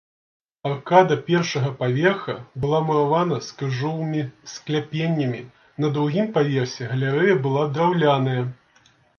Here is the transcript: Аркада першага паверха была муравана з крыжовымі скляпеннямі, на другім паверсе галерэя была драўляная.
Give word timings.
Аркада 0.67 1.15
першага 1.27 1.69
паверха 1.81 2.35
была 2.63 2.79
муравана 2.87 3.37
з 3.49 3.59
крыжовымі 3.61 4.21
скляпеннямі, 4.55 5.41
на 5.85 5.93
другім 5.99 6.25
паверсе 6.39 6.83
галерэя 6.95 7.41
была 7.45 7.63
драўляная. 7.77 8.43